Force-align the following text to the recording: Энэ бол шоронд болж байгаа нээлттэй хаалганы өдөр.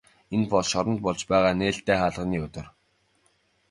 Энэ 0.35 0.47
бол 0.51 0.65
шоронд 0.71 0.99
болж 1.05 1.21
байгаа 1.31 1.53
нээлттэй 1.55 1.97
хаалганы 1.99 2.37
өдөр. 2.45 2.67